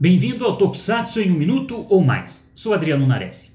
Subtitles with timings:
[0.00, 2.48] Bem-vindo ao Tokusatsu em um minuto ou mais.
[2.54, 3.50] Sou Adriano Nares.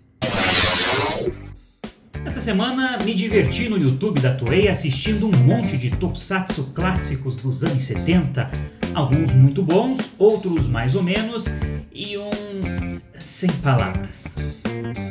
[2.25, 7.63] Essa semana me diverti no YouTube da Toei assistindo um monte de Tokusatsu clássicos dos
[7.63, 8.51] anos 70,
[8.93, 11.45] alguns muito bons, outros mais ou menos
[11.93, 14.25] e um sem palavras.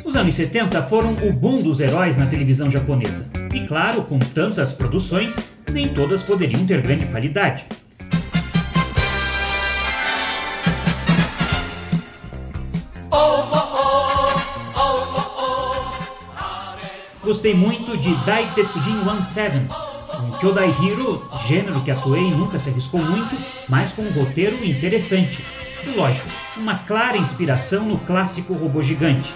[0.05, 3.27] Os anos 70 foram o boom dos heróis na televisão japonesa.
[3.51, 5.39] E claro, com tantas produções,
[5.71, 7.65] nem todas poderiam ter grande qualidade.
[17.23, 19.67] Gostei muito de Dai Tetsujin 17,
[20.19, 24.63] um Kyodai Hero, gênero que a Toei nunca se arriscou muito, mas com um roteiro
[24.63, 25.43] interessante.
[25.85, 29.33] E lógico, uma clara inspiração no clássico robô gigante.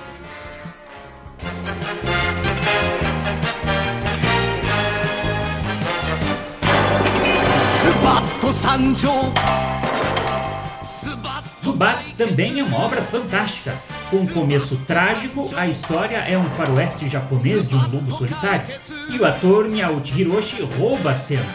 [11.63, 13.75] Zubat também é uma obra fantástica.
[14.09, 18.67] Com um começo trágico, a história é um faroeste japonês de um lobo solitário,
[19.09, 21.45] e o ator Miyauchi Hiroshi rouba a cena.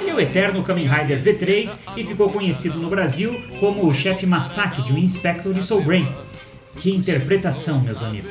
[0.00, 4.26] Ele é o eterno Kamen Rider V3 e ficou conhecido no Brasil como o chefe
[4.26, 6.10] Masaki de um Inspector e Soul Brain.
[6.76, 8.30] Que interpretação, meus amigos!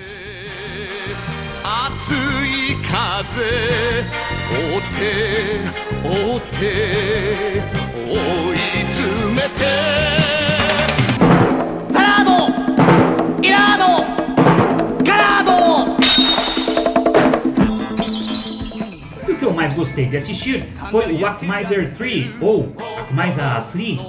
[19.59, 23.99] Mais gostei de assistir foi o Akmiser 3 ou Akmiser 3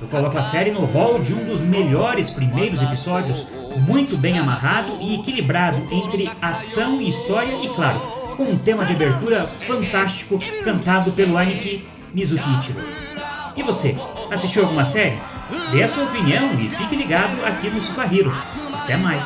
[0.00, 3.46] eu coloco a série no hall de um dos melhores primeiros episódios,
[3.86, 8.00] muito bem amarrado e equilibrado entre ação e história e, claro,
[8.38, 12.80] com um tema de abertura fantástico cantado pelo Aniki Mizukichiro.
[13.54, 13.94] E você,
[14.30, 15.18] assistiu alguma série?
[15.72, 18.34] Dê a sua opinião e fique ligado aqui no Super Hero.
[18.72, 19.24] Até mais!